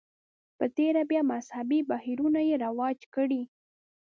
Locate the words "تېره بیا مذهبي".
0.77-1.79